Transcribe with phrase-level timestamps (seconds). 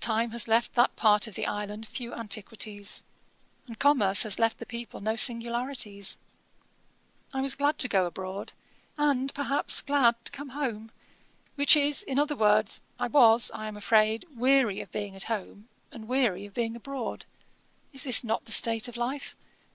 [0.00, 3.04] Time has left that part of the island few antiquities;
[3.66, 6.16] and commerce has left the people no singularities.
[7.34, 8.54] I was glad to go abroad,
[8.96, 10.92] and, perhaps, glad to come home;
[11.56, 15.68] which is, in other words, I was, I am afraid, weary of being at home,
[15.92, 17.26] and weary of being abroad.
[17.92, 19.36] Is not this the state of life?